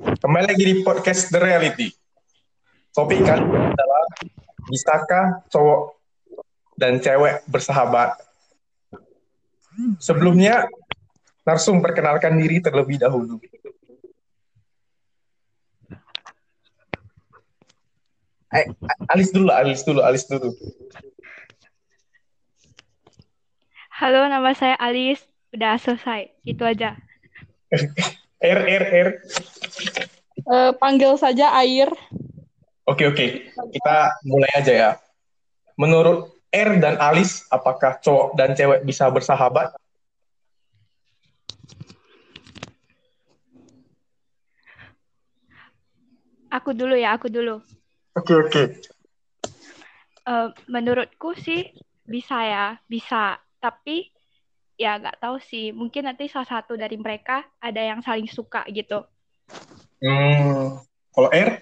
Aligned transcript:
Kembali 0.00 0.44
lagi 0.52 0.64
di 0.64 0.74
podcast 0.80 1.28
The 1.28 1.40
Reality. 1.40 1.88
Topik 2.92 3.20
kali 3.20 3.44
ini 3.44 3.58
adalah 3.72 4.04
bisakah 4.68 5.26
cowok 5.52 5.80
dan 6.76 7.00
cewek 7.00 7.44
bersahabat? 7.48 8.16
Sebelumnya, 10.00 10.66
Narsum 11.40 11.80
perkenalkan 11.80 12.36
diri 12.36 12.60
terlebih 12.60 13.00
dahulu. 13.00 13.40
Eh, 18.50 18.66
Alis 19.08 19.30
dulu, 19.30 19.48
Alis 19.48 19.80
dulu, 19.86 20.00
Alis 20.02 20.26
dulu. 20.26 20.52
Halo, 23.94 24.26
nama 24.26 24.52
saya 24.56 24.74
Alis. 24.80 25.22
Udah 25.52 25.76
selesai. 25.76 26.32
Itu 26.44 26.64
aja. 26.64 26.96
R, 28.40 28.60
R, 28.64 28.84
R. 28.88 29.08
Eh, 30.40 30.72
panggil 30.80 31.12
saja 31.20 31.52
air. 31.60 31.92
Oke, 32.88 33.04
oke. 33.04 33.52
Kita 33.52 33.96
mulai 34.24 34.50
aja 34.56 34.72
ya. 34.72 34.90
Menurut 35.76 36.40
R 36.48 36.80
dan 36.80 36.96
Alis, 36.96 37.44
apakah 37.52 38.00
cowok 38.00 38.34
dan 38.40 38.56
cewek 38.56 38.80
bisa 38.82 39.06
bersahabat? 39.12 39.76
Aku 46.50 46.74
dulu 46.74 46.96
ya, 46.96 47.14
aku 47.14 47.30
dulu. 47.30 47.62
Oke, 48.18 48.34
oke. 48.34 48.62
Eh, 50.26 50.48
menurutku 50.66 51.36
sih 51.36 51.68
bisa 52.08 52.40
ya, 52.42 52.66
bisa. 52.88 53.38
Tapi 53.60 54.08
ya 54.80 54.96
nggak 54.96 55.20
tahu 55.20 55.36
sih. 55.44 55.76
Mungkin 55.76 56.08
nanti 56.08 56.32
salah 56.32 56.48
satu 56.48 56.72
dari 56.72 56.96
mereka 56.96 57.44
ada 57.60 57.84
yang 57.84 58.00
saling 58.00 58.24
suka 58.24 58.64
gitu. 58.72 59.04
Hmm, 60.00 60.80
kalau 61.12 61.28
R? 61.28 61.60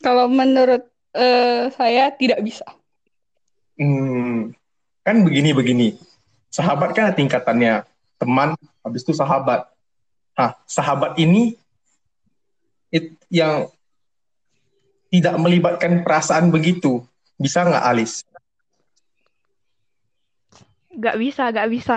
Kalau 0.00 0.26
menurut 0.32 0.88
eh, 1.12 1.68
saya 1.76 2.08
tidak 2.16 2.40
bisa. 2.40 2.64
Hmm, 3.76 4.56
kan 5.04 5.20
begini-begini. 5.20 6.00
Sahabat 6.48 6.96
kan 6.96 7.12
tingkatannya. 7.12 7.84
Teman, 8.16 8.56
habis 8.80 9.04
itu 9.04 9.12
sahabat. 9.12 9.68
Nah, 10.32 10.56
sahabat 10.64 11.20
ini 11.20 11.60
it- 12.88 13.20
yang 13.28 13.68
tidak 15.12 15.36
melibatkan 15.36 16.00
perasaan 16.00 16.48
begitu. 16.48 17.04
Bisa 17.36 17.66
nggak, 17.66 17.84
Alis? 17.84 18.24
Nggak 20.92 21.16
bisa, 21.16 21.48
nggak 21.48 21.70
bisa. 21.72 21.96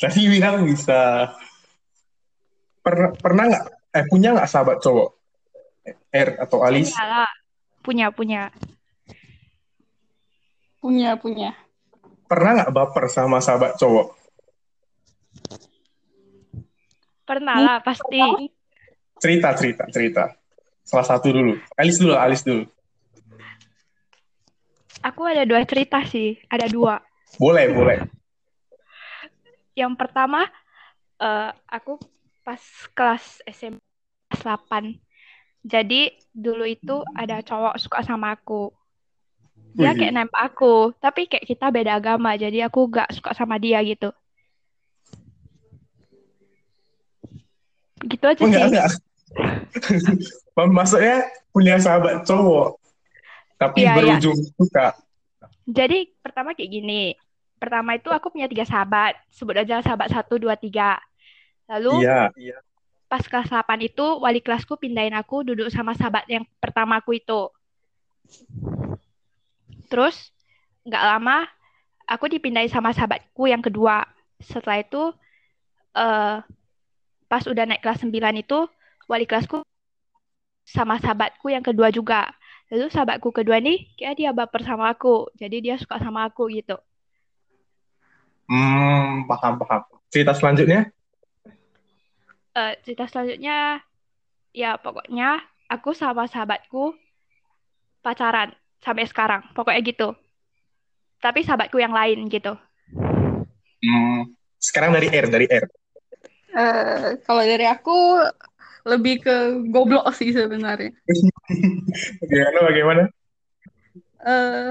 Tadi 0.00 0.20
bilang 0.26 0.64
bisa. 0.64 1.28
Per- 2.80 3.16
pernah 3.20 3.44
nggak, 3.48 3.64
eh 3.96 4.04
punya 4.08 4.32
nggak 4.36 4.48
sahabat 4.48 4.80
cowok? 4.80 5.10
R 6.12 6.28
atau 6.40 6.64
Alis? 6.64 6.92
Punya 6.92 7.04
lah. 7.04 7.32
Punya, 7.84 8.06
punya. 8.08 8.42
Punya, 10.80 11.10
punya. 11.20 11.50
Pernah 12.24 12.50
nggak 12.60 12.72
baper 12.72 13.04
sama 13.12 13.40
sahabat 13.44 13.76
cowok? 13.76 14.16
Pernah 17.24 17.56
lah, 17.60 17.78
pasti. 17.80 18.52
Cerita, 19.20 19.56
cerita, 19.56 19.84
cerita. 19.88 20.24
Salah 20.84 21.08
satu 21.08 21.32
dulu. 21.32 21.56
Alis 21.80 21.96
dulu, 21.96 22.12
Alis 22.16 22.44
dulu. 22.44 22.68
Aku 25.00 25.24
ada 25.24 25.44
dua 25.48 25.64
cerita 25.64 26.00
sih. 26.04 26.36
Ada 26.48 26.68
dua. 26.68 27.00
Boleh, 27.38 27.70
boleh. 27.76 27.98
Yang 29.74 29.94
pertama, 29.98 30.46
eh, 31.18 31.50
aku 31.66 31.98
pas 32.46 32.60
kelas 32.94 33.42
SMP 33.48 33.80
kelas 34.30 34.42
8. 34.42 34.94
Jadi 35.64 36.12
dulu 36.34 36.68
itu 36.68 37.00
ada 37.16 37.40
cowok 37.40 37.80
suka 37.80 38.04
sama 38.04 38.36
aku. 38.36 38.68
Dia 39.74 39.90
kayak 39.98 40.14
nembak 40.14 40.42
aku, 40.54 40.94
tapi 41.02 41.26
kayak 41.26 41.50
kita 41.50 41.66
beda 41.74 41.98
agama, 41.98 42.38
jadi 42.38 42.70
aku 42.70 42.86
gak 42.94 43.10
suka 43.10 43.34
sama 43.34 43.58
dia 43.58 43.82
gitu. 43.82 44.14
Gitu 48.06 48.22
aja 48.22 48.38
enggak, 48.38 48.62
sih. 48.62 48.70
enggak. 48.70 48.90
Maksudnya 50.78 51.16
punya 51.50 51.74
sahabat 51.82 52.22
cowok, 52.22 52.78
tapi 53.58 53.82
Iya, 53.82 53.90
iya. 53.90 53.96
berujung 53.98 54.38
suka. 54.54 54.94
Jadi 55.66 56.12
pertama 56.22 56.54
kayak 56.54 56.70
gini. 56.70 57.18
Pertama 57.64 57.96
itu 57.96 58.12
aku 58.12 58.28
punya 58.28 58.44
tiga 58.44 58.68
sahabat. 58.68 59.16
Sebut 59.32 59.56
aja 59.56 59.80
sahabat 59.80 60.12
satu, 60.12 60.36
dua, 60.36 60.54
tiga. 60.60 61.00
Lalu 61.64 62.04
Iya. 62.04 62.58
pas 63.08 63.24
kelas 63.24 63.48
8 63.48 63.80
itu 63.80 64.04
wali 64.20 64.42
kelasku 64.42 64.76
pindahin 64.76 65.14
aku 65.16 65.46
duduk 65.46 65.70
sama 65.72 65.96
sahabat 65.96 66.28
yang 66.28 66.44
pertama 66.60 67.00
aku 67.00 67.16
itu. 67.16 67.48
Terus 69.88 70.34
nggak 70.84 71.04
lama 71.04 71.48
aku 72.04 72.28
dipindahin 72.28 72.68
sama 72.68 72.92
sahabatku 72.92 73.48
yang 73.48 73.64
kedua. 73.64 74.04
Setelah 74.42 74.84
itu 74.84 75.02
eh 75.94 76.36
pas 77.30 77.42
udah 77.48 77.64
naik 77.64 77.80
kelas 77.80 78.04
9 78.04 78.34
itu 78.36 78.58
wali 79.08 79.24
kelasku 79.24 79.64
sama 80.68 81.00
sahabatku 81.00 81.48
yang 81.48 81.64
kedua 81.64 81.88
juga. 81.94 82.28
Lalu 82.72 82.88
sahabatku 82.90 83.30
kedua 83.30 83.60
nih 83.60 83.94
kayak 83.96 84.14
dia 84.18 84.30
baper 84.34 84.64
sama 84.64 84.92
aku. 84.92 85.30
Jadi 85.38 85.70
dia 85.70 85.76
suka 85.78 86.00
sama 86.00 86.26
aku 86.28 86.50
gitu. 86.50 86.76
Hmm, 88.44 89.24
paham, 89.24 89.56
paham. 89.60 89.82
Cerita 90.12 90.36
selanjutnya? 90.36 90.92
Eh 92.54 92.72
cerita 92.86 93.08
selanjutnya 93.10 93.82
ya 94.54 94.78
pokoknya 94.78 95.42
aku 95.66 95.90
sama 95.96 96.30
sahabatku 96.30 96.94
pacaran 98.04 98.52
sampai 98.84 99.08
sekarang. 99.08 99.42
Pokoknya 99.56 99.80
gitu. 99.80 100.08
Tapi 101.18 101.40
sahabatku 101.40 101.80
yang 101.80 101.96
lain 101.96 102.28
gitu. 102.28 102.52
Hmm, 103.84 104.28
sekarang 104.60 104.92
dari 104.92 105.08
R, 105.08 105.26
dari 105.32 105.46
R. 105.48 105.64
Eh, 106.54 107.18
kalau 107.26 107.42
dari 107.42 107.66
aku 107.66 108.22
lebih 108.84 109.24
ke 109.24 109.36
goblok 109.72 110.12
sih 110.12 110.30
sebenarnya. 110.30 110.92
Bagaimana, 112.20 112.58
bagaimana? 112.68 113.02
Eh, 114.24 114.70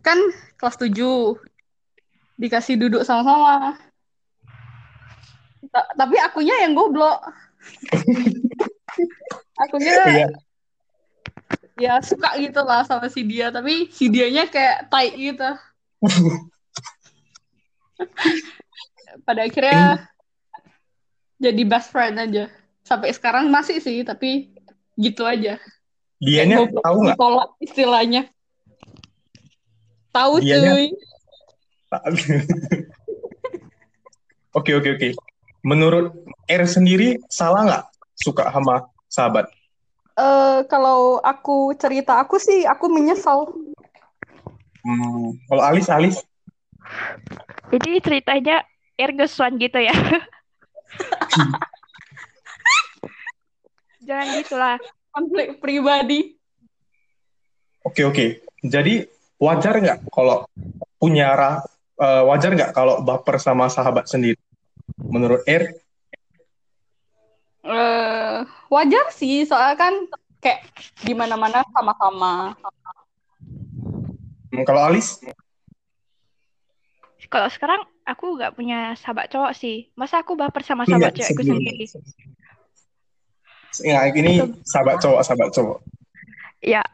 kan 0.00 0.18
kelas 0.56 0.76
7 0.80 1.36
dikasih 2.36 2.76
duduk 2.76 3.02
sama-sama. 3.02 3.76
Ta- 5.72 5.90
tapi 5.96 6.16
akunya 6.20 6.54
yang 6.64 6.76
goblok. 6.76 7.20
akunya 9.62 9.92
Iya. 10.06 10.28
ya 11.76 12.00
suka 12.00 12.36
gitu 12.40 12.60
lah 12.64 12.84
sama 12.84 13.08
si 13.12 13.20
dia, 13.24 13.52
tapi 13.52 13.88
si 13.92 14.08
dianya 14.08 14.48
kayak 14.48 14.88
tai 14.88 15.12
gitu. 15.12 15.44
Pada 19.26 19.44
akhirnya 19.44 20.08
jadi 21.36 21.62
best 21.68 21.92
friend 21.92 22.16
aja. 22.20 22.48
Sampai 22.86 23.12
sekarang 23.12 23.50
masih 23.50 23.82
sih, 23.82 24.04
tapi 24.06 24.54
gitu 24.96 25.26
aja. 25.26 25.58
Dianya 26.16 26.64
tahu 26.80 26.96
nggak? 27.04 27.16
ditolak 27.18 27.50
istilahnya. 27.60 28.22
Tahu 30.16 30.40
cuy. 30.40 30.96
Oke, 34.56 34.72
oke, 34.72 34.96
oke. 34.96 35.12
Menurut 35.60 36.16
R 36.48 36.64
sendiri, 36.64 37.20
salah 37.28 37.68
nggak 37.68 37.84
suka 38.16 38.48
sama 38.48 38.88
sahabat? 39.04 39.52
Eh, 40.16 40.64
kalau 40.72 41.20
aku 41.20 41.76
cerita 41.76 42.16
aku 42.16 42.40
sih 42.40 42.64
aku 42.64 42.88
menyesal. 42.88 43.52
Hmm, 44.80 45.36
kalau 45.44 45.60
Alis, 45.60 45.92
Alis? 45.92 46.16
Jadi 47.68 48.00
ceritanya 48.00 48.64
ergesuan 48.96 49.60
gitu 49.60 49.76
ya. 49.76 49.92
Jangan 54.08 54.26
gitulah. 54.40 54.80
Konflik 55.12 55.60
pribadi. 55.60 56.40
Oke, 57.84 58.08
oke. 58.08 58.40
Jadi, 58.64 59.04
wajar 59.36 59.84
nggak 59.84 60.08
kalau 60.08 60.48
punya 60.96 61.36
eh, 61.96 62.22
wajar 62.28 62.50
nggak 62.52 62.72
kalau 62.76 63.00
baper 63.00 63.36
sama 63.40 63.68
sahabat 63.72 64.08
sendiri? 64.08 64.38
Menurut 64.96 65.42
R, 65.44 65.72
Eh, 67.66 68.36
wajar 68.70 69.10
sih, 69.10 69.42
soalnya 69.42 69.74
kan 69.74 69.94
kayak 70.38 70.70
di 71.02 71.10
mana-mana 71.18 71.66
sama-sama. 71.74 72.54
Hmm, 74.54 74.62
kalau 74.62 74.86
Alis? 74.86 75.18
Kalau 77.26 77.50
sekarang 77.50 77.82
aku 78.06 78.38
nggak 78.38 78.54
punya 78.54 78.94
sahabat 78.94 79.34
cowok 79.34 79.52
sih. 79.58 79.90
Masa 79.98 80.22
aku 80.22 80.38
baper 80.38 80.62
sama 80.62 80.86
Enggak, 80.86 81.10
sahabat 81.10 81.12
cewekku 81.18 81.42
sebelumnya. 81.42 81.72
sendiri? 81.74 81.86
Ya, 83.82 84.00
ini 84.14 84.32
sahabat 84.62 84.96
cowok, 85.02 85.20
sahabat 85.26 85.48
cowok. 85.50 85.78
Ya, 86.62 86.86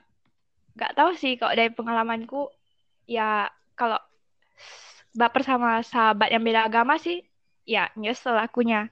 nggak 0.73 0.97
tahu 0.97 1.11
sih 1.21 1.37
kalau 1.37 1.53
dari 1.53 1.69
pengalamanku. 1.69 2.49
Ya, 3.05 3.53
kalau 3.77 4.01
baper 5.13 5.43
sama 5.45 5.81
sahabat 5.85 6.29
yang 6.33 6.43
beda 6.45 6.69
agama 6.69 6.97
sih, 7.01 7.25
ya 7.69 7.89
nyesel 7.97 8.37
akunya. 8.37 8.89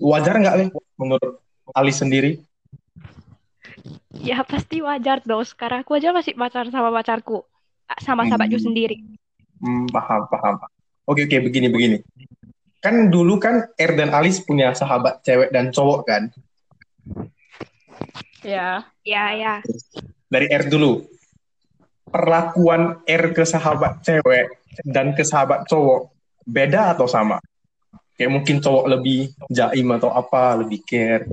wajar 0.00 0.34
nggak 0.40 0.56
Le 0.58 0.64
menurut 1.00 1.40
Alis 1.74 1.98
sendiri? 2.02 2.30
Ya 4.20 4.42
pasti 4.44 4.82
wajar 4.84 5.22
dong. 5.24 5.44
Sekarang 5.46 5.82
aku 5.82 5.96
aja 5.96 6.10
masih 6.12 6.34
pacaran 6.36 6.70
sama 6.72 6.90
pacarku. 6.92 7.46
Sama 7.98 8.22
sahabatku 8.26 8.58
Hmm, 8.58 8.66
sendiri. 8.66 8.96
hmm, 9.62 9.84
paham, 9.90 10.22
paham. 10.30 10.54
Oke, 11.08 11.26
oke, 11.26 11.36
begini, 11.50 11.68
begini. 11.72 11.96
Kan 12.80 13.10
dulu 13.12 13.36
kan 13.42 13.68
Er 13.76 13.92
dan 13.98 14.10
Alis 14.14 14.40
punya 14.40 14.72
sahabat 14.72 15.20
cewek 15.26 15.50
dan 15.52 15.68
cowok 15.74 16.00
kan? 16.06 16.22
Ya. 18.44 18.84
Ya, 19.04 19.24
ya. 19.36 19.54
Dari 20.30 20.46
R 20.48 20.64
dulu. 20.70 21.04
Perlakuan 22.10 23.02
R 23.06 23.24
ke 23.30 23.46
sahabat 23.46 24.02
cewek 24.02 24.50
dan 24.86 25.14
ke 25.14 25.22
sahabat 25.22 25.66
cowok 25.70 26.10
beda 26.42 26.94
atau 26.98 27.06
sama? 27.06 27.38
Kayak 28.18 28.34
mungkin 28.36 28.56
cowok 28.60 28.84
lebih 28.98 29.30
jaim 29.48 29.88
atau 29.96 30.10
apa, 30.12 30.58
lebih 30.60 30.82
care. 30.84 31.24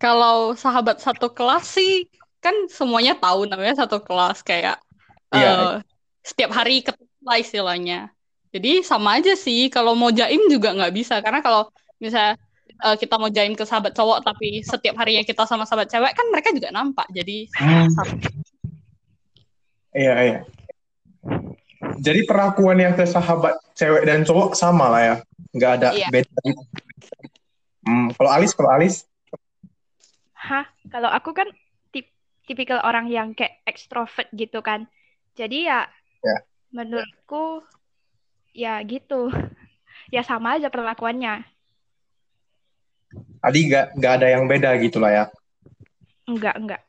Kalau 0.00 0.56
sahabat 0.56 1.00
satu 1.02 1.32
kelas 1.32 1.76
sih 1.76 2.08
kan 2.40 2.54
semuanya 2.72 3.12
tahu 3.16 3.44
namanya 3.44 3.84
satu 3.84 4.00
kelas 4.00 4.40
kayak 4.40 4.80
Iya. 5.30 5.52
eh, 5.54 5.74
setiap 6.26 6.50
hari 6.50 6.82
ketemu 6.82 7.22
lah 7.22 7.38
istilahnya. 7.38 8.00
Jadi 8.50 8.82
sama 8.82 9.22
aja 9.22 9.38
sih 9.38 9.70
kalau 9.70 9.94
mau 9.94 10.10
jaim 10.10 10.50
juga 10.50 10.74
nggak 10.74 10.94
bisa 10.94 11.22
karena 11.22 11.38
kalau 11.38 11.70
misalnya 12.02 12.34
eh, 12.80 12.96
kita 12.96 13.14
mau 13.20 13.28
jaim 13.28 13.52
ke 13.52 13.64
sahabat 13.64 13.92
cowok 13.92 14.24
tapi 14.24 14.60
setiap 14.60 14.96
harinya 15.00 15.22
kita 15.22 15.44
sama 15.44 15.64
sahabat 15.64 15.88
cewek 15.88 16.12
kan 16.12 16.26
mereka 16.32 16.52
juga 16.52 16.68
nampak. 16.72 17.06
Jadi 17.12 17.46
Hmm, 17.56 17.86
iya, 19.92 20.14
iya. 20.22 20.38
Jadi 22.00 22.24
perlakuan 22.24 22.80
yang 22.80 22.94
ke 22.96 23.04
sahabat 23.04 23.56
cewek 23.76 24.04
dan 24.08 24.24
cowok 24.24 24.56
sama 24.56 24.88
lah 24.88 25.02
ya. 25.02 25.16
Nggak 25.52 25.72
ada 25.80 25.88
Iya. 25.92 26.08
beda. 26.08 26.40
Hmm, 27.80 28.06
kalau 28.16 28.30
Alis, 28.30 28.52
kalau 28.52 28.70
Alis, 28.72 29.04
Hah? 30.40 30.64
Kalau 30.88 31.12
aku 31.12 31.36
kan 31.36 31.46
tip 31.92 32.08
tipikal 32.48 32.80
orang 32.80 33.12
yang 33.12 33.36
kayak 33.36 33.60
ekstrovert 33.68 34.26
gitu 34.32 34.64
kan. 34.64 34.88
Jadi 35.36 35.68
ya 35.68 35.84
ya. 36.24 36.36
menurutku 36.72 37.64
ya 38.56 38.80
gitu. 38.84 39.28
Ya 40.10 40.26
sama 40.26 40.58
aja 40.58 40.74
perlakuannya. 40.74 41.46
Tadi 43.40 43.58
nggak 43.72 43.86
nggak 43.96 44.12
ada 44.20 44.26
yang 44.28 44.44
beda 44.44 44.70
gitu 44.84 45.00
lah 45.00 45.12
ya. 45.12 45.24
Enggak, 46.28 46.54
enggak. 46.60 46.80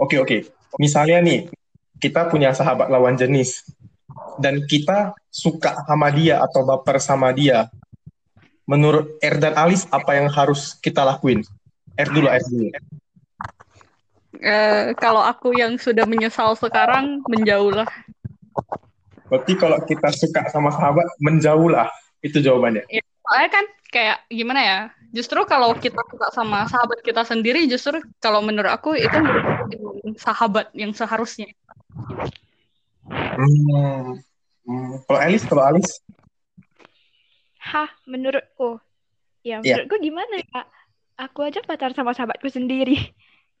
Oke, 0.00 0.16
oke. 0.18 0.36
Misalnya 0.80 1.20
nih, 1.20 1.48
kita 2.00 2.26
punya 2.32 2.56
sahabat 2.56 2.88
lawan 2.88 3.14
jenis 3.14 3.68
dan 4.40 4.64
kita 4.64 5.14
suka 5.28 5.84
sama 5.84 6.08
dia 6.10 6.40
atau 6.42 6.64
baper 6.64 6.98
sama 6.98 7.30
dia. 7.30 7.68
Menurut 8.68 9.16
Er 9.24 9.40
dan 9.40 9.56
Alis, 9.56 9.88
apa 9.88 10.16
yang 10.16 10.28
harus 10.28 10.76
kita 10.78 11.00
lakuin? 11.00 11.40
Er 11.96 12.08
dulu, 12.08 12.28
Er 12.28 12.44
dulu. 12.44 12.68
Eh, 14.38 14.94
kalau 15.00 15.24
aku 15.24 15.56
yang 15.56 15.74
sudah 15.80 16.04
menyesal 16.04 16.54
sekarang 16.54 17.24
menjauh 17.26 17.74
lah. 17.74 17.88
Berarti 19.26 19.52
kalau 19.58 19.80
kita 19.82 20.12
suka 20.14 20.46
sama 20.52 20.70
sahabat, 20.70 21.04
menjauhlah. 21.18 21.90
Itu 22.22 22.38
jawabannya. 22.38 22.86
Ya, 22.92 23.02
soalnya 23.28 23.50
kan 23.52 23.64
kayak 23.92 24.18
gimana 24.32 24.60
ya? 24.64 24.78
Justru 25.12 25.40
kalau 25.44 25.76
kita 25.76 26.00
suka 26.08 26.28
sama 26.32 26.64
sahabat 26.68 27.04
kita 27.04 27.24
sendiri, 27.24 27.68
justru 27.68 28.00
kalau 28.20 28.40
menurut 28.40 28.72
aku 28.72 28.96
itu 28.96 29.16
sahabat 30.16 30.72
yang 30.72 30.92
seharusnya. 30.96 31.52
Hmm. 33.08 34.20
Hmm. 34.68 35.00
Kalau 35.08 35.20
Alis, 35.20 35.44
kalau 35.48 35.64
Alis, 35.64 35.88
Hah, 37.68 37.88
menurutku. 38.08 38.80
Ya, 39.44 39.60
Iya. 39.60 39.84
menurutku 39.84 39.96
gimana 40.00 40.40
ya? 40.40 40.60
Aku 41.28 41.44
aja 41.44 41.60
pacar 41.60 41.92
sama 41.92 42.16
sahabatku 42.16 42.48
sendiri. 42.48 43.12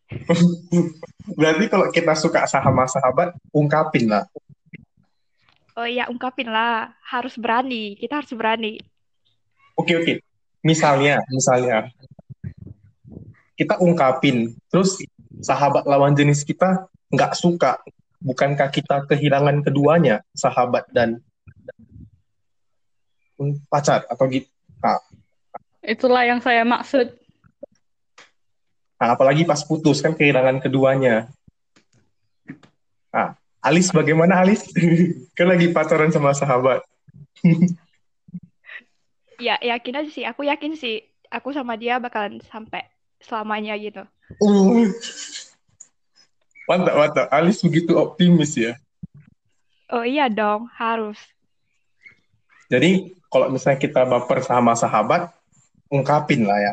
berarti 1.38 1.68
kalau 1.68 1.92
kita 1.92 2.16
suka 2.16 2.48
sama 2.48 2.88
sahabat, 2.88 3.36
ungkapin 3.52 4.08
lah. 4.08 4.24
Oh 5.76 5.84
iya, 5.84 6.08
ungkapin 6.08 6.48
lah. 6.48 6.96
Harus 7.04 7.36
berani. 7.36 7.94
Kita 8.00 8.24
harus 8.24 8.32
berani. 8.32 8.80
Oke, 9.78 9.94
oke. 9.94 10.14
Misalnya, 10.66 11.22
misalnya, 11.30 11.86
kita 13.54 13.78
ungkapin, 13.78 14.58
terus 14.66 14.98
sahabat 15.38 15.86
lawan 15.86 16.18
jenis 16.18 16.42
kita 16.42 16.90
nggak 17.14 17.38
suka. 17.38 17.78
Bukankah 18.18 18.74
kita 18.74 19.06
kehilangan 19.06 19.62
keduanya, 19.62 20.26
sahabat 20.34 20.90
dan 20.90 21.22
pacar 23.70 24.02
atau 24.10 24.26
gitu? 24.26 24.50
Nah, 24.82 24.98
Itulah 25.78 26.26
yang 26.26 26.42
saya 26.42 26.66
maksud. 26.66 27.14
nah, 28.98 29.14
apalagi 29.14 29.46
pas 29.46 29.62
putus 29.62 30.02
kan 30.02 30.10
kehilangan 30.10 30.58
keduanya. 30.58 31.30
Nah, 33.14 33.38
Alis 33.62 33.94
bagaimana 33.94 34.42
Alis? 34.42 34.66
kan 35.38 35.46
lagi 35.46 35.70
pacaran 35.70 36.10
sama 36.10 36.34
sahabat. 36.34 36.82
Ya, 39.38 39.54
yakin 39.62 40.02
aja 40.02 40.10
sih. 40.10 40.26
Aku 40.26 40.42
yakin 40.42 40.74
sih. 40.74 41.06
Aku 41.30 41.54
sama 41.54 41.78
dia 41.78 42.02
bakalan 42.02 42.42
sampai 42.50 42.82
selamanya 43.22 43.78
gitu. 43.78 44.02
Uh. 44.42 44.90
Mantap, 46.66 46.94
mantap. 46.98 47.26
Alis 47.32 47.62
begitu 47.62 47.96
optimis 47.96 48.58
ya. 48.58 48.74
Oh 49.88 50.04
iya 50.04 50.28
dong, 50.28 50.68
harus. 50.76 51.16
Jadi 52.68 53.16
kalau 53.32 53.48
misalnya 53.48 53.80
kita 53.80 54.04
baper 54.04 54.44
sama 54.44 54.76
sahabat, 54.76 55.32
ungkapin 55.88 56.44
lah 56.44 56.60
ya. 56.60 56.72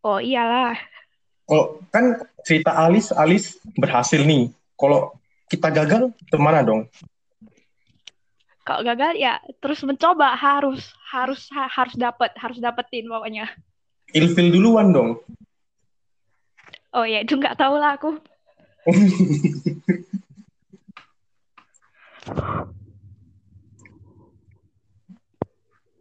Oh 0.00 0.16
iyalah. 0.16 0.78
Kalau 1.44 1.84
kan 1.92 2.16
cerita 2.46 2.72
Alis, 2.72 3.12
Alis 3.12 3.60
berhasil 3.76 4.24
nih. 4.24 4.48
Kalau 4.78 5.12
kita 5.52 5.68
gagal, 5.68 6.10
ke 6.16 6.36
mana 6.40 6.64
dong? 6.64 6.88
Kalau 8.66 8.82
gagal 8.82 9.14
ya 9.14 9.38
terus 9.62 9.78
mencoba 9.86 10.34
harus 10.34 10.90
harus 11.06 11.46
ha- 11.54 11.70
harus 11.70 11.94
dapat 11.94 12.34
harus 12.34 12.58
dapetin 12.58 13.06
pokoknya. 13.06 13.46
Ilfil 14.10 14.50
duluan 14.50 14.90
dong. 14.90 15.22
Oh 16.90 17.06
ya 17.06 17.22
itu 17.22 17.38
nggak 17.38 17.54
tahu 17.54 17.78
lah 17.78 17.94
aku. 17.94 18.18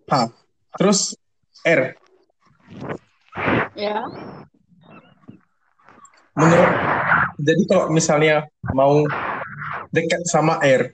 Hah. 0.10 0.30
Terus 0.76 1.16
R, 1.64 1.96
Ya. 3.80 4.04
menurut 6.36 6.72
jadi 7.40 7.64
kalau 7.72 7.86
misalnya 7.90 8.44
mau 8.76 9.08
dekat 9.96 10.28
sama 10.28 10.60
R, 10.60 10.92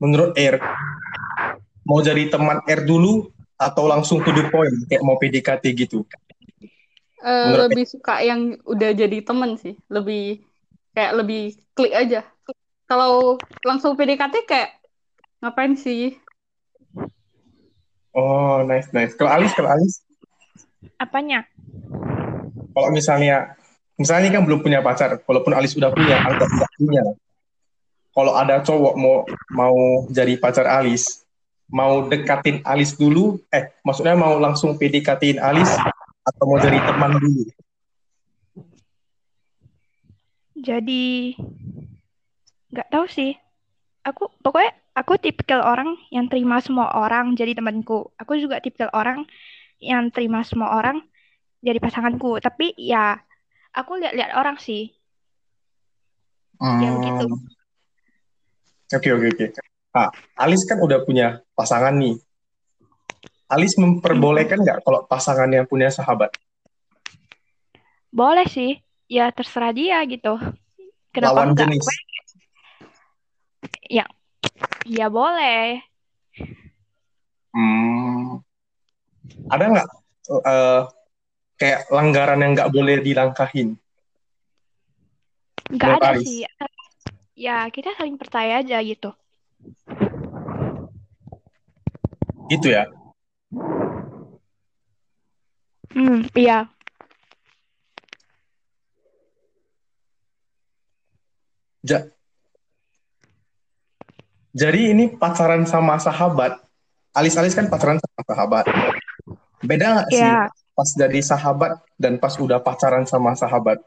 menurut 0.00 0.32
R 0.40 0.56
mau 1.84 2.00
jadi 2.00 2.28
teman 2.28 2.60
R 2.64 2.80
dulu 2.82 3.28
atau 3.54 3.86
langsung 3.86 4.20
to 4.20 4.32
the 4.34 4.48
point 4.50 4.74
kayak 4.90 5.04
mau 5.04 5.16
PDKT 5.16 5.64
gitu? 5.76 6.02
Eh, 7.24 7.30
Menurut- 7.48 7.72
lebih 7.72 7.84
suka 7.88 8.20
yang 8.20 8.60
udah 8.68 8.90
jadi 8.92 9.24
temen 9.24 9.56
sih. 9.56 9.76
Lebih 9.88 10.44
kayak 10.92 11.12
lebih 11.16 11.42
klik 11.72 11.94
aja. 11.96 12.20
Kalau 12.84 13.40
langsung 13.64 13.96
PDKT 13.96 14.44
kayak 14.44 14.76
ngapain 15.40 15.72
sih? 15.72 16.20
Oh, 18.14 18.62
nice, 18.62 18.92
nice. 18.94 19.16
Kalau 19.18 19.32
Alis, 19.32 19.50
kalau 19.56 19.74
Alis, 19.74 20.04
Apanya? 21.02 21.42
kalau 22.70 22.94
misalnya, 22.94 23.58
misalnya 23.98 24.30
kan 24.30 24.46
belum 24.46 24.62
punya 24.62 24.78
pacar, 24.84 25.18
walaupun 25.26 25.50
Alis 25.50 25.74
udah 25.74 25.90
punya, 25.90 26.22
anggap 26.22 26.46
nggak 26.46 26.70
punya. 26.78 27.02
Kalau 28.14 28.32
ada 28.38 28.62
cowok 28.62 28.94
mau 28.94 29.26
mau 29.50 29.74
jadi 30.14 30.38
pacar 30.38 30.68
Alis, 30.70 31.23
mau 31.68 32.06
dekatin 32.06 32.60
Alis 32.64 32.94
dulu, 32.94 33.40
eh, 33.48 33.72
maksudnya 33.84 34.14
mau 34.14 34.36
langsung 34.36 34.76
PDKT-in 34.76 35.40
Alis 35.40 35.70
atau 36.24 36.44
mau 36.48 36.58
jadi 36.60 36.80
teman 36.80 37.16
dulu? 37.16 37.44
Jadi 40.54 41.34
nggak 42.72 42.88
tahu 42.90 43.06
sih. 43.10 43.36
Aku 44.04 44.28
pokoknya 44.44 44.72
aku 44.92 45.16
tipikal 45.16 45.64
orang 45.64 45.96
yang 46.12 46.28
terima 46.28 46.60
semua 46.60 46.92
orang 46.94 47.36
jadi 47.36 47.56
temanku. 47.56 48.12
Aku 48.20 48.36
juga 48.36 48.60
tipikal 48.60 48.92
orang 48.92 49.24
yang 49.80 50.08
terima 50.12 50.44
semua 50.44 50.76
orang 50.76 51.02
jadi 51.64 51.80
pasanganku. 51.80 52.38
Tapi 52.40 52.76
ya 52.76 53.18
aku 53.72 53.98
lihat-lihat 53.98 54.36
orang 54.36 54.56
sih. 54.60 54.94
Ya 56.60 56.88
begitu. 56.94 57.26
Hmm. 57.26 57.50
Oke, 58.94 59.10
oke, 59.10 59.26
oke. 59.34 59.63
Nah, 59.94 60.10
Alis 60.34 60.66
kan 60.66 60.82
udah 60.82 61.06
punya 61.06 61.38
pasangan 61.54 61.94
nih. 61.94 62.18
Alis 63.46 63.78
memperbolehkan 63.78 64.58
nggak 64.66 64.82
kalau 64.82 65.06
pasangannya 65.06 65.62
punya 65.70 65.88
sahabat? 65.94 66.34
Boleh 68.10 68.50
sih. 68.50 68.82
Ya 69.06 69.30
terserah 69.30 69.70
dia 69.70 70.02
gitu. 70.10 70.34
Kenapa 71.14 71.30
Lawan 71.38 71.54
enggak? 71.54 71.70
jenis. 71.70 71.86
Ya 74.84 75.08
boleh. 75.08 75.80
Hmm. 77.54 78.42
ada 79.48 79.64
nggak 79.70 79.88
eh, 80.44 80.82
kayak 81.56 81.80
langgaran 81.88 82.42
yang 82.42 82.52
nggak 82.52 82.72
boleh 82.74 82.98
dilangkahin? 83.00 83.78
Nggak 85.72 85.90
ada 86.02 86.18
sih. 86.20 86.44
Ya, 87.34 87.66
kita 87.70 87.94
saling 87.96 88.18
percaya 88.20 88.60
aja 88.60 88.78
gitu. 88.84 89.14
Gitu 92.52 92.68
ya. 92.70 92.84
Hmm, 95.94 96.26
iya. 96.34 96.68
Ja- 101.84 102.08
Jadi 104.54 104.94
ini 104.94 105.10
pacaran 105.10 105.66
sama 105.66 105.98
sahabat. 105.98 106.62
Alis-alis 107.10 107.58
kan 107.58 107.66
pacaran 107.66 107.98
sama 107.98 108.22
sahabat. 108.22 108.64
Beda 109.62 109.86
nggak 109.98 110.08
sih 110.14 110.22
Iya. 110.30 110.46
pas 110.74 110.90
jadi 110.94 111.20
sahabat 111.22 111.72
dan 111.98 112.18
pas 112.18 112.34
udah 112.38 112.58
pacaran 112.62 113.06
sama 113.06 113.34
sahabat? 113.34 113.78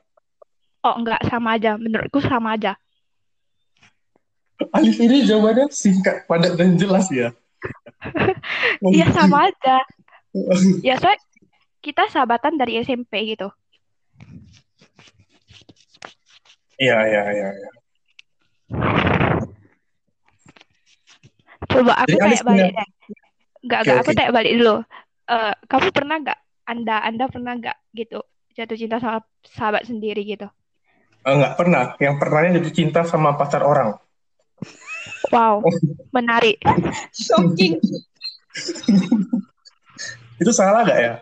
Oh, 0.83 0.95
enggak 0.95 1.19
sama 1.27 1.55
aja. 1.59 1.75
Menurutku 1.75 2.19
sama 2.23 2.55
aja. 2.55 2.75
Alis 4.73 4.97
ini 4.97 5.21
jawabannya 5.21 5.69
singkat, 5.69 6.25
padat 6.25 6.57
dan 6.57 6.77
jelas 6.77 7.05
ya. 7.13 7.29
Iya, 8.93 9.09
sama 9.13 9.49
aja. 9.49 9.81
Ya, 10.85 10.97
soalnya 11.01 11.21
kita 11.81 12.05
sahabatan 12.13 12.57
dari 12.57 12.77
SMP 12.81 13.33
gitu. 13.33 13.49
Iya, 16.77 16.97
iya, 17.09 17.23
iya. 17.33 17.47
iya. 17.57 17.69
Coba 21.65 21.93
aku 22.05 22.17
Jadi 22.17 22.21
tanya 22.21 22.43
balik 22.45 22.69
deh. 22.69 22.89
Enggak, 23.65 23.79
Oke, 23.81 23.89
enggak. 23.89 23.97
Aku 24.01 24.09
oke. 24.13 24.17
tanya 24.17 24.31
balik 24.33 24.53
dulu. 24.57 24.75
Eh, 25.27 25.53
kamu 25.65 25.87
pernah 25.89 26.15
nggak? 26.21 26.39
Anda, 26.67 26.95
Anda 27.01 27.25
pernah 27.31 27.53
nggak 27.57 27.77
gitu 27.97 28.19
jatuh 28.57 28.77
cinta 28.77 28.97
sama 28.97 29.21
sahabat 29.45 29.85
sendiri 29.85 30.21
gitu? 30.25 30.49
Eh, 31.25 31.33
nggak 31.33 31.53
pernah. 31.57 31.93
Yang 31.97 32.15
pernahnya 32.17 32.49
jatuh 32.61 32.73
cinta 32.73 33.01
sama 33.05 33.37
pacar 33.37 33.61
orang. 33.61 33.97
Wow, 35.33 35.61
menarik. 36.15 36.57
Shocking. 37.13 37.77
Itu 40.37 40.51
salah 40.53 40.85
nggak 40.85 40.99
ya? 40.99 41.13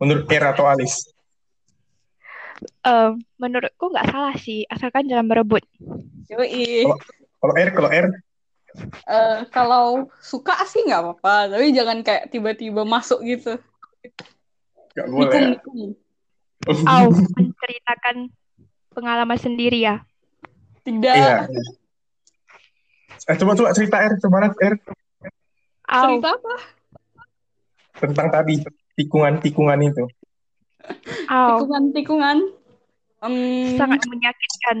Menurut 0.00 0.26
Er 0.28 0.44
atau 0.52 0.68
Alis? 0.68 1.08
Eh, 2.84 3.10
menurutku 3.40 3.92
nggak 3.92 4.08
salah 4.10 4.34
sih, 4.36 4.64
asalkan 4.68 5.08
jangan 5.08 5.28
berebut. 5.28 5.64
Yoi. 6.28 6.84
Kalau 7.40 7.54
Er, 7.56 7.68
kalau 7.72 7.90
Er, 7.92 8.06
Eh, 9.06 9.38
kalau 9.54 10.10
suka 10.18 10.58
sih 10.66 10.82
nggak 10.82 10.98
apa-apa, 10.98 11.54
tapi 11.54 11.70
jangan 11.70 12.02
kayak 12.02 12.26
tiba-tiba 12.34 12.82
masuk 12.82 13.22
gitu. 13.22 13.54
nggak 14.98 15.06
boleh. 15.10 15.30
ya? 15.30 15.46
Nikung-nikung. 15.54 15.94
Au, 16.90 17.06
menceritakan 17.14 18.34
pengalaman 18.90 19.38
sendiri 19.38 19.78
ya. 19.78 20.02
Tidak. 20.82 21.14
Iya. 21.14 21.46
Eh, 23.24 23.36
coba 23.40 23.52
coba 23.56 23.70
cerita 23.72 23.96
Er, 24.02 24.12
gimana 24.18 24.52
Er 24.60 24.74
Au, 25.88 26.18
Cerita 26.18 26.28
apa? 26.34 26.54
tentang 27.94 28.28
tadi 28.28 28.60
tikungan-tikungan 28.98 29.78
itu. 29.86 30.04
Tikungan-tikungan. 31.30 32.36
Em, 33.24 33.34
sangat 33.80 34.02
menyakitkan. 34.04 34.78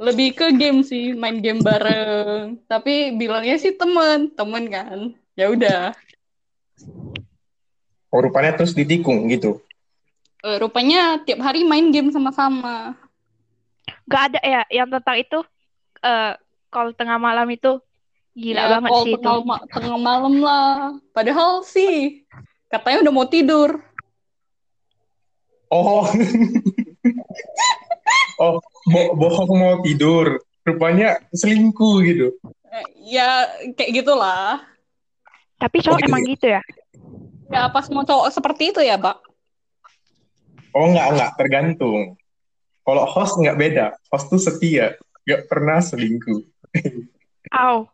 lebih 0.00 0.32
ke 0.32 0.46
game 0.56 0.80
sih, 0.80 1.12
main 1.12 1.44
game 1.44 1.60
bareng. 1.60 2.56
Tapi 2.64 3.12
bilangnya 3.20 3.60
sih 3.60 3.76
temen, 3.76 4.32
temen 4.32 4.64
kan. 4.72 5.12
Ya 5.36 5.52
udah. 5.52 5.92
Oh, 8.08 8.20
rupanya 8.24 8.56
terus 8.56 8.72
ditikung 8.72 9.28
gitu. 9.28 9.60
Eh, 10.40 10.56
rupanya 10.56 11.20
tiap 11.20 11.44
hari 11.44 11.68
main 11.68 11.92
game 11.92 12.08
sama-sama. 12.08 12.96
Gak 14.08 14.32
ada 14.32 14.40
ya 14.40 14.62
yang 14.72 14.88
tentang 14.88 15.20
itu. 15.20 15.40
eh 16.00 16.32
kalau 16.70 16.94
tengah 16.94 17.18
malam 17.18 17.50
itu 17.50 17.82
gila 18.32 18.62
Ya, 18.62 18.68
banget 18.78 18.90
sih 19.04 19.12
itu. 19.18 19.20
tengah, 19.20 19.42
ma- 19.42 19.64
tengah 19.66 19.98
malam 19.98 20.34
lah. 20.40 20.94
Padahal 21.10 21.66
sih 21.66 22.22
katanya 22.70 23.04
udah 23.04 23.12
mau 23.12 23.26
tidur. 23.26 23.82
Oh. 25.70 26.06
oh, 28.42 28.58
bo- 28.86 29.12
bohong 29.14 29.52
mau 29.54 29.76
tidur. 29.82 30.40
Rupanya 30.62 31.18
selingkuh 31.34 31.94
gitu. 32.06 32.26
Eh, 32.70 32.86
ya 33.18 33.50
kayak 33.74 34.02
gitulah. 34.02 34.62
Tapi 35.58 35.82
cowok 35.82 35.92
Oh, 35.92 35.98
gitu 35.98 36.08
emang 36.08 36.22
ya? 36.22 36.28
gitu 36.30 36.46
ya. 36.46 36.62
Ya 37.50 37.62
pas 37.66 37.82
mau 37.90 38.06
cowok 38.06 38.30
seperti 38.30 38.70
itu 38.70 38.80
ya, 38.80 38.94
Pak. 38.94 39.18
Oh, 40.70 40.86
enggak, 40.86 41.06
enggak. 41.10 41.30
Tergantung. 41.34 42.14
Kalau 42.86 43.04
host 43.10 43.34
enggak 43.42 43.58
beda. 43.58 43.86
Host 44.14 44.30
tuh 44.30 44.38
setia. 44.38 44.94
Enggak 45.22 45.40
pernah 45.46 45.78
selingkuh. 45.78 46.40
Au, 47.50 47.86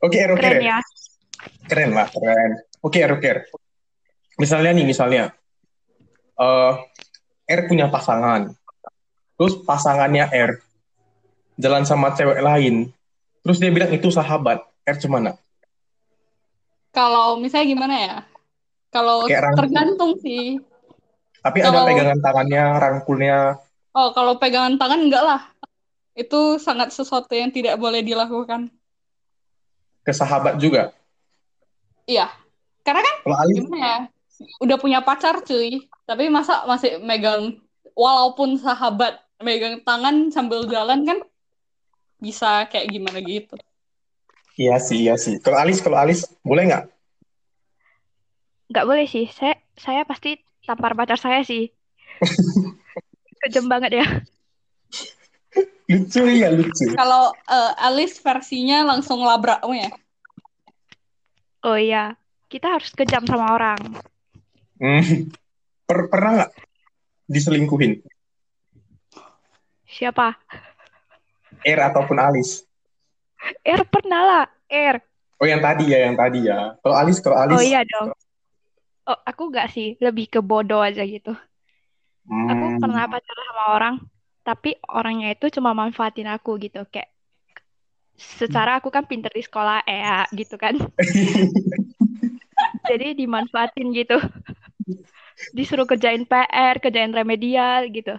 Oke, 0.00 0.18
Er, 0.18 0.30
oke. 0.30 0.40
keren 0.40 0.58
Er. 0.58 0.62
ya. 0.66 0.78
Keren 1.64 1.90
lah, 1.92 2.06
keren. 2.06 2.50
Oke, 2.80 2.98
Er, 2.98 3.10
oke. 3.10 3.22
Er. 3.24 3.38
Misalnya 4.34 4.70
nih, 4.72 4.84
misalnya. 4.84 5.24
eh 6.34 6.72
R 7.46 7.60
punya 7.66 7.86
pasangan. 7.86 8.50
Terus 9.36 9.62
pasangannya 9.62 10.26
R 10.26 10.58
jalan 11.54 11.84
sama 11.84 12.10
cewek 12.12 12.40
lain. 12.40 12.90
Terus 13.42 13.58
dia 13.58 13.70
bilang 13.70 13.90
itu 13.90 14.08
sahabat. 14.08 14.58
R 14.82 14.96
cemana? 14.98 15.38
Kalau 16.90 17.38
misalnya 17.38 17.66
gimana 17.68 17.94
ya? 17.96 18.16
Kalau 18.90 19.24
tergantung 19.54 20.18
sih. 20.18 20.58
Tapi 21.38 21.58
ada 21.58 21.70
Kalau- 21.72 21.86
pegangan 21.86 22.18
tangannya, 22.18 22.64
rangkulnya. 22.76 23.38
Oh, 23.92 24.08
kalau 24.10 24.34
pegangan 24.36 24.74
tangan 24.76 25.00
enggak 25.00 25.22
lah. 25.22 25.40
Itu 26.12 26.60
sangat 26.60 26.92
sesuatu 26.92 27.32
yang 27.32 27.48
tidak 27.48 27.80
boleh 27.80 28.04
dilakukan. 28.04 28.68
ke 30.02 30.10
sahabat 30.10 30.58
juga. 30.58 30.90
Iya. 32.10 32.26
Karena 32.82 33.06
kan 33.06 33.16
Kalau 33.22 33.38
gimana 33.46 33.78
ya? 33.78 33.98
Udah 34.58 34.76
punya 34.82 34.98
pacar 34.98 35.46
cuy. 35.46 35.86
Tapi 36.02 36.26
masa 36.26 36.66
masih 36.66 36.98
megang 36.98 37.62
walaupun 37.94 38.58
sahabat 38.58 39.22
megang 39.38 39.78
tangan 39.86 40.30
sambil 40.34 40.66
jalan 40.66 41.06
kan 41.06 41.18
bisa 42.22 42.66
kayak 42.70 42.90
gimana 42.90 43.18
gitu. 43.22 43.58
iya 44.54 44.78
sih, 44.78 45.06
iya 45.06 45.18
sih. 45.18 45.38
Kalau 45.42 45.58
Alis, 45.58 45.82
kalau 45.82 45.98
Alis, 45.98 46.26
boleh 46.46 46.70
nggak? 46.70 46.84
Nggak 48.70 48.86
boleh 48.86 49.06
sih. 49.06 49.26
Saya 49.30 49.58
saya 49.74 50.06
pasti 50.06 50.38
tampar 50.62 50.94
pacar 50.94 51.18
saya 51.18 51.42
sih. 51.42 51.70
Kejam 53.42 53.66
banget 53.66 54.02
ya. 54.02 54.06
Lucu 55.92 56.24
ya, 56.32 56.48
lucu. 56.48 56.96
Kalau 56.96 57.36
eh, 57.36 57.72
Alice 57.84 58.16
versinya 58.24 58.88
langsung 58.96 59.20
labrakmu 59.20 59.76
ya. 59.76 59.90
Oh 61.62 61.76
iya, 61.76 62.16
kita 62.48 62.80
harus 62.80 62.90
kejam 62.96 63.28
sama 63.28 63.52
orang. 63.52 63.78
Hmm. 64.80 65.28
Per- 65.84 66.08
pernah 66.08 66.30
nggak 66.42 66.52
diselingkuhin? 67.28 68.02
Siapa? 69.86 70.32
R 71.62 71.78
ataupun 71.92 72.16
Alis? 72.18 72.64
Er 73.62 73.84
pernah 73.86 74.20
lah, 74.24 74.44
Er. 74.66 75.04
Oh, 75.38 75.46
yang 75.46 75.60
tadi 75.60 75.92
ya, 75.92 76.08
yang 76.08 76.16
tadi 76.16 76.48
ya. 76.48 76.74
Kalau 76.80 76.96
Alis, 76.96 77.18
kalau 77.20 77.36
Alis, 77.36 77.58
Oh 77.58 77.62
iya 77.62 77.84
dong. 77.84 78.14
Oh, 79.06 79.18
aku 79.26 79.50
nggak 79.50 79.68
sih, 79.74 79.98
lebih 79.98 80.30
ke 80.30 80.40
bodoh 80.40 80.80
aja 80.80 81.02
gitu. 81.02 81.34
Aku 82.26 82.64
Hmm. 82.64 82.78
pernah 82.80 83.04
pacaran 83.10 83.46
sama 83.50 83.64
orang, 83.74 83.94
tapi 84.42 84.74
orangnya 84.90 85.34
itu 85.34 85.50
cuma 85.54 85.74
manfaatin 85.74 86.30
aku 86.30 86.58
gitu, 86.58 86.82
kayak 86.90 87.10
secara 88.18 88.78
aku 88.78 88.90
kan 88.90 89.06
pinter 89.06 89.30
di 89.30 89.42
sekolah, 89.42 89.86
ya, 89.86 90.26
gitu 90.34 90.58
kan. 90.58 90.78
Jadi 92.90 93.22
dimanfaatin 93.22 93.94
gitu. 93.94 94.18
Disuruh 95.54 95.86
kerjain 95.86 96.26
PR, 96.26 96.78
kerjain 96.82 97.14
remedial 97.14 97.86
gitu. 97.90 98.18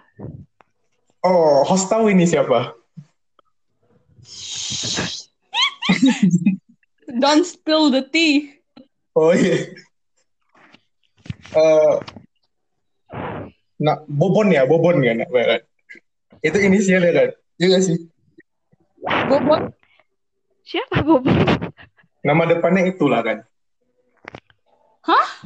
Oh, 1.24 1.64
host 1.64 1.88
tahu 1.88 2.12
ini 2.12 2.28
siapa? 2.28 2.76
Don't 7.20 7.48
spill 7.48 7.92
the 7.92 8.04
tea. 8.08 8.60
Oh 9.16 9.32
iya. 9.32 9.72
Eh, 11.54 11.96
nah, 13.78 14.02
Bobon 14.10 14.50
ya, 14.50 14.66
Bobon 14.66 15.06
ya, 15.06 15.14
nak 15.14 15.30
Itu 16.44 16.58
inisialnya 16.60 17.12
kan? 17.16 17.30
Iya 17.56 17.66
nggak 17.72 17.84
sih? 17.88 17.98
Bobot. 19.32 19.72
Siapa 20.64 21.04
Bob? 21.04 21.24
Nama 22.24 22.44
depannya 22.48 22.88
itulah 22.88 23.24
kan? 23.24 23.44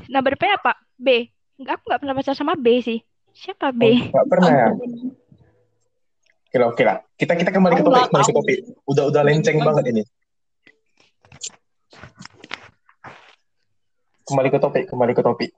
Nama 0.09 0.27
depannya 0.29 0.57
apa? 0.61 0.73
B. 0.97 1.29
Enggak, 1.57 1.81
aku 1.81 1.83
nggak 1.89 2.01
pernah 2.01 2.15
pacaran 2.17 2.37
sama 2.37 2.53
B 2.53 2.81
sih. 2.81 2.99
Siapa 3.33 3.73
B? 3.73 3.81
Oh, 3.93 4.13
nggak 4.13 4.27
pernah 4.29 4.49
ya? 4.49 4.67
Oke 6.47 6.57
lah, 6.57 6.67
oke 6.69 6.83
lah. 6.85 6.97
Kita 7.17 7.33
kita 7.33 7.49
kembali 7.49 7.73
ke 7.77 7.83
topik, 7.85 8.03
kembali 8.09 8.25
ke 8.25 8.35
topik. 8.37 8.57
Udah 8.89 9.03
udah 9.09 9.21
lenceng 9.25 9.57
banget 9.61 9.85
ini. 9.93 10.03
kembali 14.27 14.49
ke 14.51 14.59
topik, 14.59 14.83
kembali 14.91 15.13
ke 15.15 15.23
topik. 15.23 15.51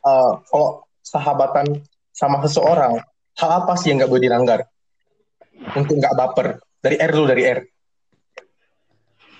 Eh, 0.00 0.32
kalau 0.50 0.89
sahabatan 1.10 1.82
sama 2.14 2.38
seseorang, 2.46 3.02
hal 3.34 3.50
apa 3.50 3.74
sih 3.74 3.90
yang 3.90 4.02
nggak 4.02 4.10
boleh 4.10 4.24
dilanggar? 4.30 4.60
Untuk 5.74 5.98
nggak 5.98 6.14
baper. 6.14 6.46
Dari 6.78 6.96
R 6.96 7.10
dulu, 7.10 7.26
dari 7.26 7.42
R. 7.44 7.58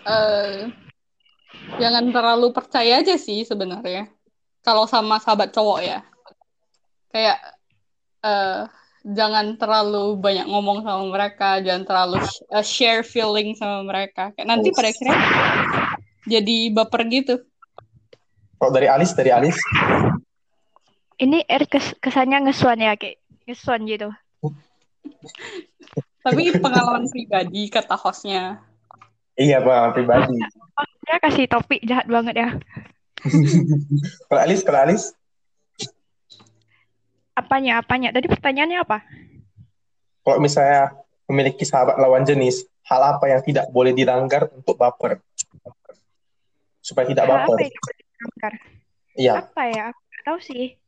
Eh, 0.00 0.56
jangan 1.78 2.04
terlalu 2.10 2.50
percaya 2.50 3.00
aja 3.00 3.14
sih 3.14 3.46
sebenarnya. 3.46 4.10
Kalau 4.60 4.84
sama 4.90 5.22
sahabat 5.22 5.54
cowok 5.54 5.78
ya. 5.80 6.02
Kayak 7.14 7.38
eh 8.20 8.68
jangan 9.00 9.56
terlalu 9.56 10.20
banyak 10.20 10.44
ngomong 10.44 10.84
sama 10.84 11.08
mereka, 11.08 11.64
jangan 11.64 11.84
terlalu 11.88 12.16
sh- 12.20 12.44
eh, 12.52 12.66
share 12.66 13.00
feeling 13.06 13.56
sama 13.56 13.80
mereka. 13.86 14.36
Kayak 14.36 14.48
nanti 14.52 14.68
pada 14.76 14.88
akhirnya 14.92 15.18
jadi 16.28 16.56
baper 16.76 17.02
gitu. 17.08 17.34
Kalau 18.60 18.72
dari 18.76 18.92
Alis, 18.92 19.16
dari 19.16 19.32
Alis. 19.32 19.56
Ini 21.20 21.44
R 21.44 21.64
kes- 21.68 22.00
kesannya 22.00 22.48
ngesuan 22.48 22.80
ya 22.80 22.96
kayak 22.96 23.20
ngesuan 23.44 23.84
gitu. 23.84 24.08
Tapi 26.24 26.42
pengalaman 26.56 27.08
pribadi 27.08 27.68
kata 27.68 27.96
hostnya. 27.96 28.64
Iya, 29.36 29.60
Pak, 29.60 29.96
pribadi. 29.96 30.36
Dia 31.04 31.16
kasih 31.20 31.44
topik 31.48 31.80
jahat 31.84 32.08
banget 32.08 32.34
ya. 32.36 32.48
Kalau 34.28 34.40
Alis, 34.40 34.64
kalau 34.64 34.80
Alis, 34.80 35.12
Apanya 37.30 37.80
apanya? 37.80 38.12
Tadi 38.12 38.28
pertanyaannya 38.28 38.80
apa? 38.80 39.00
kalau 40.20 40.36
misalnya 40.36 40.92
memiliki 41.24 41.64
sahabat 41.64 41.96
lawan 41.96 42.28
jenis, 42.28 42.68
hal 42.84 43.00
apa 43.16 43.24
yang 43.32 43.40
tidak 43.40 43.72
boleh 43.72 43.96
dilanggar 43.96 44.52
untuk 44.52 44.76
baper? 44.76 45.24
Supaya 46.84 47.08
tidak 47.08 47.24
Hal 47.24 47.32
apa 47.40 47.56
baper. 47.56 47.64
yang 47.64 47.72
dilanggar? 47.72 48.52
Iya. 49.16 49.32
Apa 49.40 49.62
ya? 49.72 49.82
Aku 49.88 50.20
tahu 50.28 50.38
sih. 50.44 50.79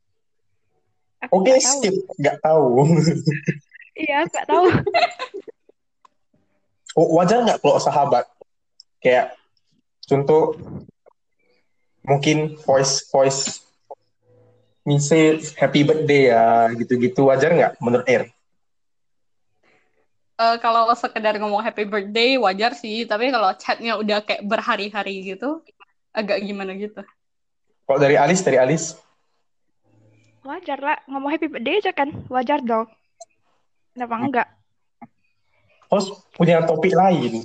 Aku 1.23 1.39
Oke, 1.39 1.55
nggak 1.55 1.63
tahu. 1.63 1.79
skip. 1.79 1.95
Nggak 2.19 2.37
tahu. 2.43 2.67
Iya, 3.93 4.25
aku 4.25 4.31
nggak 4.33 4.49
tahu. 4.49 4.65
Oh, 6.93 7.09
Wajar 7.17 7.41
nggak 7.41 7.65
kalau 7.65 7.81
sahabat? 7.81 8.29
Kayak, 9.01 9.33
contoh, 10.05 10.61
mungkin 12.05 12.61
voice 12.69 13.09
voice 13.09 13.65
message 14.85 15.57
happy 15.57 15.89
birthday 15.89 16.29
ya, 16.29 16.69
gitu-gitu. 16.77 17.25
Wajar 17.25 17.57
nggak 17.57 17.73
menurut 17.81 18.05
R? 18.05 18.29
Eh, 20.37 20.57
kalau 20.61 20.91
sekedar 20.93 21.39
ngomong 21.41 21.65
happy 21.65 21.89
birthday 21.89 22.37
wajar 22.37 22.77
sih, 22.77 23.09
tapi 23.09 23.33
kalau 23.33 23.57
chatnya 23.57 23.97
udah 23.97 24.21
kayak 24.27 24.45
berhari-hari 24.45 25.23
gitu, 25.23 25.65
agak 26.13 26.45
gimana 26.45 26.77
gitu. 26.77 27.01
Kalau 27.89 27.99
dari 28.01 28.21
Alis, 28.21 28.45
dari 28.45 28.59
Alis. 28.61 29.01
Wajar 30.43 30.79
lah, 30.83 30.99
ngomong 31.07 31.31
happy 31.31 31.47
birthday 31.47 31.79
aja 31.79 31.93
kan. 31.95 32.11
Wajar 32.27 32.59
dong. 32.63 32.91
Kenapa 33.95 34.15
enggak? 34.19 34.49
Host 35.87 36.25
punya 36.33 36.65
topik 36.65 36.97
lain 36.97 37.45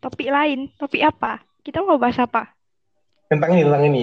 Topik 0.00 0.32
lain. 0.32 0.72
Topik 0.80 1.04
apa? 1.04 1.44
Kita 1.60 1.84
mau 1.84 2.00
bahas 2.00 2.16
apa? 2.18 2.48
tentang 3.30 3.54
ini, 3.54 3.62
tentang 3.62 3.84
ini. 3.86 4.02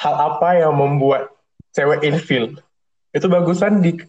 Hal 0.00 0.14
apa 0.16 0.56
yang 0.56 0.72
membuat 0.72 1.28
cewek 1.76 2.00
ilfil? 2.08 2.56
Itu 3.12 3.28
bagusan 3.28 3.84
di 3.84 4.00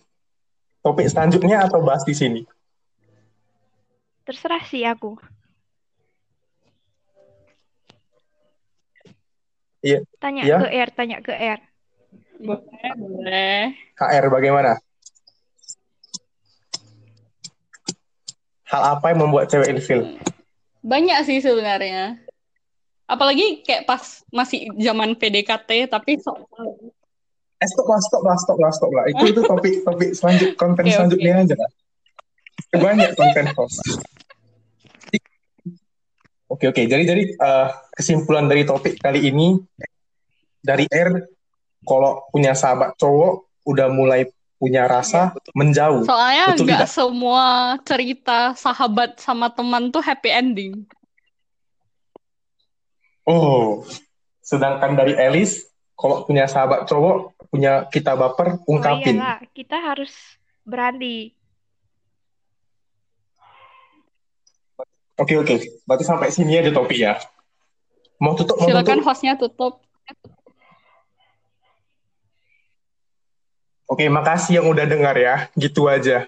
topik 0.80 1.04
selanjutnya 1.12 1.68
atau 1.68 1.84
bahas 1.84 2.08
di 2.08 2.16
sini? 2.16 2.42
Terserah 4.24 4.64
sih 4.64 4.88
aku. 4.88 5.20
Iya. 9.84 10.08
Tanya 10.16 10.42
Iya. 10.48 10.58
ke 10.64 10.68
R, 10.72 10.90
tanya 10.96 11.18
ke 11.20 11.34
R. 11.36 11.60
Boleh, 12.38 12.92
boleh. 12.98 13.60
HR 13.98 14.26
bagaimana? 14.30 14.78
Hal 18.68 19.00
apa 19.00 19.16
yang 19.16 19.26
membuat 19.26 19.48
cewek 19.48 19.74
ilfil? 19.74 20.20
Banyak 20.84 21.24
sih 21.24 21.40
sebenarnya. 21.40 22.20
Apalagi 23.08 23.64
kayak 23.64 23.88
pas 23.88 24.22
masih 24.30 24.68
zaman 24.76 25.16
PDKT, 25.16 25.88
tapi 25.88 26.20
sok 26.20 26.46
Eh, 27.58 27.66
stop 27.74 27.90
lah, 27.90 27.98
stop 27.98 28.22
lah, 28.22 28.38
stop 28.38 28.58
lah, 28.62 28.70
stop 28.70 28.92
lah. 28.94 29.06
Itu 29.10 29.34
itu 29.34 29.42
topik 29.42 29.82
topik 29.82 30.14
selanjut 30.14 30.54
konten 30.62 30.86
oke. 30.86 30.94
selanjutnya 30.94 31.34
aja 31.42 31.56
lah. 31.58 31.72
Banyak 32.78 33.10
konten 33.18 33.46
host. 33.58 33.82
Oke 36.54 36.70
oke. 36.70 36.82
Jadi 36.86 37.04
jadi 37.10 37.24
eh, 37.34 37.68
kesimpulan 37.98 38.46
dari 38.46 38.62
topik 38.62 39.02
kali 39.02 39.26
ini 39.26 39.58
dari 40.62 40.86
R, 40.86 41.18
kalau 41.88 42.28
punya 42.30 42.52
sahabat 42.52 42.94
cowok 43.00 43.48
udah 43.64 43.88
mulai 43.88 44.28
punya 44.58 44.84
rasa 44.86 45.32
menjauh. 45.54 46.04
Soalnya 46.04 46.52
Betul 46.52 46.66
nggak 46.68 46.82
tidak? 46.84 46.92
semua 46.92 47.46
cerita 47.82 48.40
sahabat 48.54 49.18
sama 49.18 49.48
teman 49.48 49.88
tuh 49.88 50.02
happy 50.02 50.30
ending. 50.30 50.74
Oh, 53.24 53.84
sedangkan 54.40 54.96
dari 54.96 55.14
Elis, 55.14 55.68
kalau 55.94 56.24
punya 56.24 56.48
sahabat 56.48 56.88
cowok, 56.88 57.36
punya 57.52 57.84
kita 57.92 58.16
baper, 58.16 58.56
Oh 58.56 58.72
ungkapin. 58.72 59.20
iyalah, 59.20 59.44
kita 59.52 59.78
harus 59.78 60.12
berani. 60.64 61.36
Oke 65.18 65.34
oke. 65.34 65.56
Berarti 65.84 66.04
sampai 66.06 66.30
sini 66.30 66.56
aja 66.56 66.70
topik 66.70 66.98
ya. 66.98 67.18
Mau 68.22 68.34
tutup, 68.34 68.58
mau 68.58 68.70
Silakan 68.70 69.02
tutup. 69.02 69.08
hostnya 69.10 69.34
tutup. 69.36 69.74
Oke, 73.88 74.04
makasih 74.12 74.60
yang 74.60 74.68
udah 74.68 74.84
dengar 74.84 75.16
ya. 75.16 75.48
Gitu 75.56 75.88
aja. 75.88 76.28